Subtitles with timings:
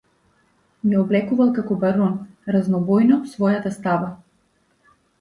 [0.93, 2.17] Ја облекувал како барон
[2.57, 4.13] разнобојно својата става.